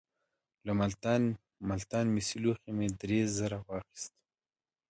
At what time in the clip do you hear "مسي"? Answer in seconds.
2.15-2.37